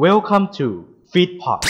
[0.00, 1.60] Welcome to Feedpot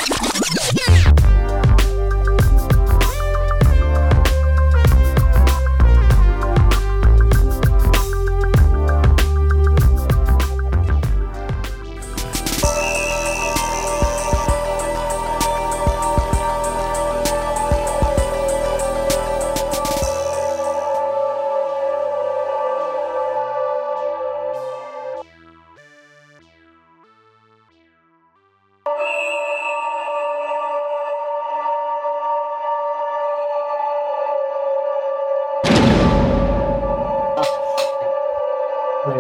[39.04, 39.18] อะไร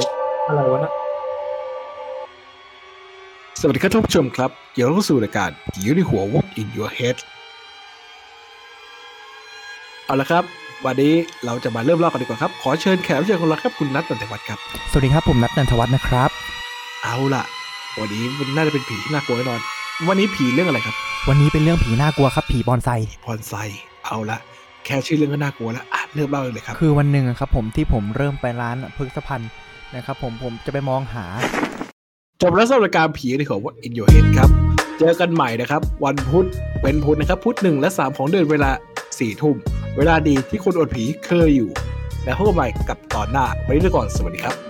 [0.48, 0.92] อะไรวะนะ
[3.60, 7.16] สวัสดีครับท่านผู้ชมครับเดี๋ยวเราเข้าสู่รายการผีอยู่ในหัว What in Your Head
[10.06, 10.44] เอาละครับ
[10.86, 14.58] วันนี้เราจะมาเริ่มเล่ากันดีกว่าครับ ขอเชิญแขกรับเชิญของเราครับคุณนัทนันทวัฒน์ครับ
[14.90, 16.30] สวัสดีครับผมนัทนันทวัฒน์นะครับ
[17.02, 17.44] เอาล่ะ
[18.00, 19.60] วันนี้มันน่าจะเป็นผีที่น่ากลัวแน่นอน
[20.08, 20.96] วันนี้ผีเรื่องอะไรครับ
[21.28, 22.90] วันนี้เป็นเรื่องผีน่ากลัวครับ ผีบอนไซ
[23.24, 23.54] พรไซ
[24.04, 24.38] เอาละ
[24.84, 29.50] แค่ชื่อเรื่องก็น่ากลัวแล้ว อะเริ่มเล่าเลยครับ คือวันหนึ่งอะครับ ผมที่ผมเริ่มไปร้านพฤกษพันธ์
[29.96, 31.26] นะครับ ผมผมจะไปมองหา
[32.42, 34.50] จบแล้วสำหรับรายการผีในของ What in Your Head ครับ
[34.98, 36.46] เจอกันใหม่นะครับ วันพุธ
[36.82, 38.70] เป็นพุธนะครับ พุธหนึ่งและสามของเดือนเวลา
[39.18, 39.56] สี่ทุ่ม
[39.96, 41.70] เวลาดีที่คนอดผีเคยอยู่
[42.24, 44.69] แล้วพบกันใหม่กับตอนหน้าวันนี้ไปก่อนสวัสดีครับ